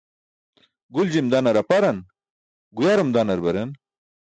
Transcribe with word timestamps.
Guljim 0.99 1.29
danar 1.35 1.53
aparan, 1.63 2.01
guyarum 2.81 3.13
danar 3.19 3.45
baren. 3.49 3.79